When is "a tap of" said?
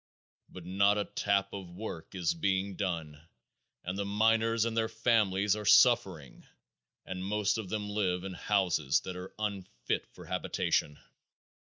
0.97-1.69